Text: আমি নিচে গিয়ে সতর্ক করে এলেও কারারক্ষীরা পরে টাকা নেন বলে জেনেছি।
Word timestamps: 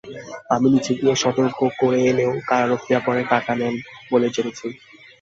আমি 0.53 0.67
নিচে 0.73 0.91
গিয়ে 0.99 1.15
সতর্ক 1.23 1.57
করে 1.81 1.99
এলেও 2.11 2.31
কারারক্ষীরা 2.49 2.99
পরে 3.07 3.21
টাকা 3.31 3.51
নেন 3.59 3.75
বলে 4.11 4.27
জেনেছি। 4.35 4.67